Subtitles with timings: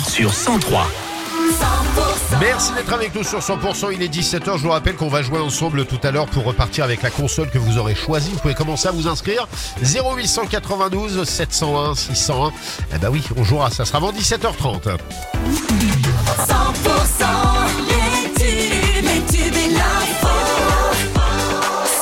[0.00, 0.86] sur 103.
[2.40, 5.38] Merci d'être avec nous sur 100%, il est 17h, je vous rappelle qu'on va jouer
[5.38, 8.30] ensemble tout à l'heure pour repartir avec la console que vous aurez choisie.
[8.32, 9.46] Vous pouvez commencer à vous inscrire
[9.82, 12.52] 0892 701 601.
[12.94, 14.80] Eh ben oui, on jouera, ça sera avant 17h30.
[14.80, 14.96] 100%
[17.86, 20.28] les tubes, les tubes et l'info.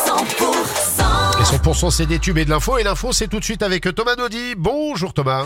[0.07, 3.65] 100% Et 100% c'est des tubes et de l'info, et l'info c'est tout de suite
[3.65, 4.55] avec Thomas Naudy.
[4.57, 5.45] Bonjour Thomas.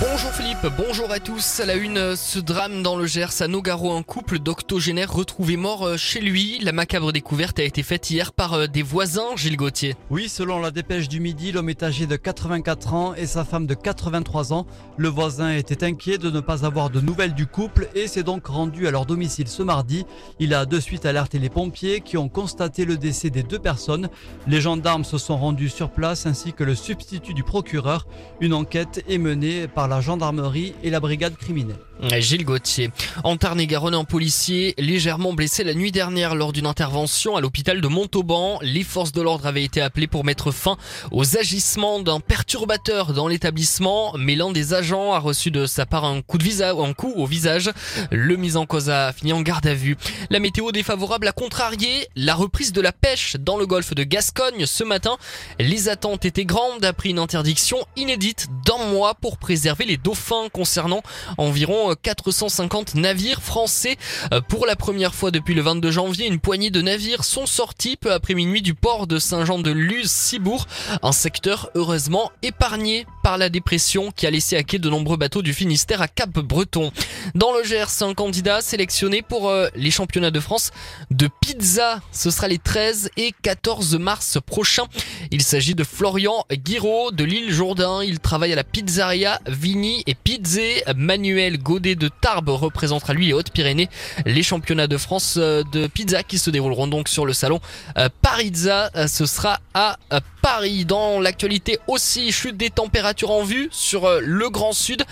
[0.00, 1.58] Bonjour Philippe, bonjour à tous.
[1.58, 5.84] À la une, ce drame dans le Gers à Nogaro, un couple d'octogénaires retrouvé mort
[5.84, 6.60] euh, chez lui.
[6.60, 9.96] La macabre découverte a été faite hier par euh, des voisins, Gilles Gauthier.
[10.08, 13.66] Oui, selon la dépêche du midi, l'homme est âgé de 84 ans et sa femme
[13.66, 14.68] de 83 ans.
[14.98, 18.46] Le voisin était inquiet de ne pas avoir de nouvelles du couple et s'est donc
[18.46, 20.06] rendu à leur domicile ce mardi.
[20.38, 24.10] Il a de suite alerté les pompiers qui ont constaté le décès des deux personnes.
[24.46, 28.06] Les gendarmes se sont rendus sur place ainsi que le substitut du procureur.
[28.40, 31.76] Une enquête est menée par la gendarmerie et la brigade criminelle.
[32.18, 32.90] Gilles Gauthier.
[33.22, 37.86] En Tarn-et-Garonne, un policier légèrement blessé la nuit dernière lors d'une intervention à l'hôpital de
[37.86, 38.58] Montauban.
[38.60, 40.76] Les forces de l'ordre avaient été appelées pour mettre fin
[41.12, 46.04] aux agissements d'un perturbateur dans l'établissement, mais l'un des agents a reçu de sa part
[46.04, 47.70] un coup de visage, un coup au visage.
[48.10, 49.96] Le mis en cause a fini en garde à vue.
[50.30, 54.66] La météo défavorable a contrarié la reprise de la pêche dans le golfe de Gascogne
[54.66, 55.16] ce matin.
[55.60, 61.02] Les attentes étaient grandes après une interdiction inédite d'un mois pour préserver les dauphins concernant
[61.38, 63.96] environ 450 navires français.
[64.32, 67.96] Euh, Pour la première fois depuis le 22 janvier, une poignée de navires sont sortis
[67.96, 70.66] peu après minuit du port de Saint-Jean-de-Luz-Cibourg,
[71.02, 75.42] un secteur heureusement épargné par la dépression qui a laissé à quai de nombreux bateaux
[75.42, 76.90] du Finistère à Cap-Breton.
[77.34, 80.70] Dans le Gers, un candidat sélectionné pour euh, les championnats de France
[81.10, 82.00] de pizza.
[82.10, 84.86] Ce sera les 13 et 14 mars prochains.
[85.34, 88.02] Il s'agit de Florian Guiraud de l'île Jourdain.
[88.04, 90.82] Il travaille à la pizzeria Vini et Pizzé.
[90.94, 93.88] Manuel Godet de Tarbes représentera lui les Hautes-Pyrénées.
[94.26, 97.60] Les championnats de France euh, de pizza qui se dérouleront donc sur le salon
[97.96, 98.90] euh, Parizza.
[98.94, 99.96] Euh, Ce sera à
[100.42, 100.84] Paris.
[100.84, 105.02] Dans l'actualité aussi, chute des températures en vue sur le Grand Sud.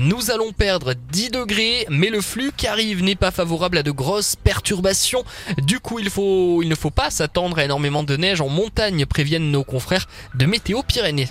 [0.00, 3.90] Nous allons perdre 10 degrés, mais le flux qui arrive n'est pas favorable à de
[3.90, 5.22] grosses perturbations.
[5.58, 9.04] Du coup, il, faut, il ne faut pas s'attendre à énormément de neige en montagne,
[9.04, 11.28] préviennent nos confrères de Météo Pyrénées.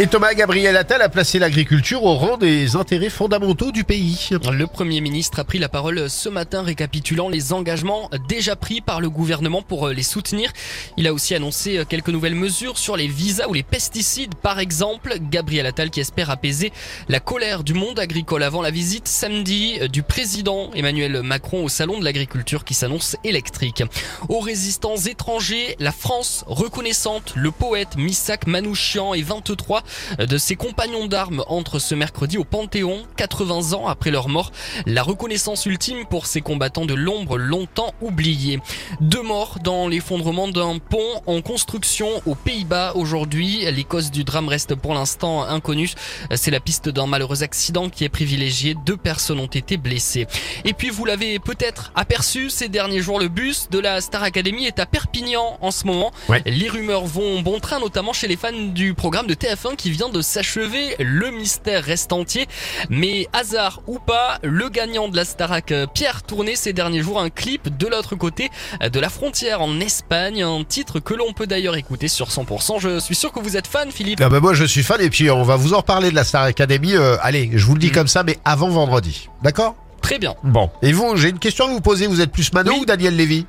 [0.00, 4.28] Et Thomas Gabriel Attal a placé l'agriculture au rang des intérêts fondamentaux du pays.
[4.50, 9.00] Le Premier ministre a pris la parole ce matin récapitulant les engagements déjà pris par
[9.00, 10.52] le gouvernement pour les soutenir.
[10.96, 15.14] Il a aussi annoncé quelques nouvelles mesures sur les visas ou les pesticides par exemple.
[15.30, 16.72] Gabriel Attal qui espère apaiser
[17.08, 22.00] la colère du monde agricole avant la visite samedi du président Emmanuel Macron au salon
[22.00, 23.84] de l'agriculture qui s'annonce électrique.
[24.28, 29.83] Aux résistants étrangers, la France reconnaissante, le poète Missak Manouchian et 23
[30.18, 34.52] de ses compagnons d'armes entrent ce mercredi au Panthéon, 80 ans après leur mort.
[34.86, 38.60] La reconnaissance ultime pour ces combattants de l'ombre longtemps oubliés.
[39.00, 43.64] Deux morts dans l'effondrement d'un pont en construction aux Pays-Bas aujourd'hui.
[43.70, 45.92] Les causes du drame restent pour l'instant inconnues.
[46.34, 48.74] C'est la piste d'un malheureux accident qui est privilégié.
[48.86, 50.26] Deux personnes ont été blessées.
[50.64, 54.66] Et puis vous l'avez peut-être aperçu ces derniers jours, le bus de la Star Academy
[54.66, 56.12] est à Perpignan en ce moment.
[56.28, 56.42] Ouais.
[56.46, 60.08] Les rumeurs vont bon train, notamment chez les fans du programme de TF1 qui vient
[60.08, 60.96] de s'achever.
[60.98, 62.46] Le mystère reste entier.
[62.90, 67.20] Mais hasard ou pas, le gagnant de la Starac, euh, Pierre, tournait ces derniers jours
[67.20, 68.50] un clip de l'autre côté
[68.82, 70.42] euh, de la frontière en Espagne.
[70.42, 72.80] Un titre que l'on peut d'ailleurs écouter sur 100%.
[72.80, 74.20] Je suis sûr que vous êtes fan, Philippe.
[74.22, 76.24] Ah bah moi je suis fan et puis on va vous en reparler de la
[76.24, 76.94] Star Academy.
[76.94, 77.92] euh, allez, je vous le dis Mm.
[77.92, 79.28] comme ça, mais avant vendredi.
[79.42, 79.74] D'accord?
[80.02, 80.34] Très bien.
[80.42, 80.70] Bon.
[80.82, 82.06] Et vous, j'ai une question à vous poser.
[82.06, 82.78] Vous êtes plus Mano Oui.
[82.82, 83.46] ou Daniel Lévy?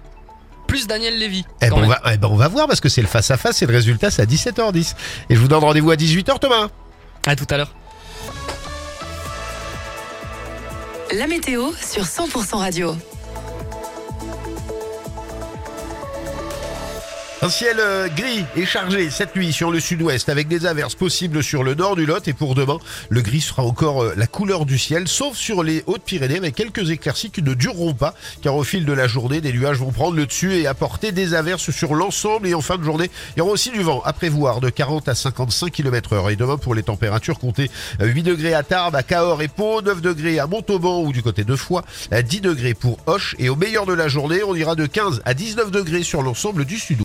[0.67, 1.45] Plus Daniel Lévy.
[1.61, 1.89] eh ben, on même.
[1.89, 3.73] va, eh ben, on va voir parce que c'est le face à face et le
[3.73, 4.95] résultat c'est à 17h10.
[5.29, 6.69] Et je vous donne rendez-vous à 18h Thomas.
[7.25, 7.73] À tout à l'heure.
[11.13, 12.95] La météo sur 100% radio.
[17.45, 21.43] Un ciel euh, gris et chargé cette nuit sur le sud-ouest avec des averses possibles
[21.43, 22.27] sur le nord du Lot.
[22.27, 22.79] Et pour demain,
[23.09, 26.89] le gris sera encore euh, la couleur du ciel sauf sur les Hautes-Pyrénées avec quelques
[26.89, 30.15] éclaircies qui ne dureront pas car au fil de la journée, des nuages vont prendre
[30.15, 32.47] le dessus et apporter des averses sur l'ensemble.
[32.47, 35.07] Et en fin de journée, il y aura aussi du vent à prévoir de 40
[35.07, 36.31] à 55 km heure.
[36.31, 37.69] Et demain pour les températures comptez
[38.01, 41.21] euh, 8 degrés à Tarbes, à Cahors et Pau, 9 degrés à Montauban ou du
[41.21, 43.35] côté de Foix, à 10 degrés pour Hoche.
[43.37, 46.65] Et au meilleur de la journée, on ira de 15 à 19 degrés sur l'ensemble
[46.65, 47.03] du sud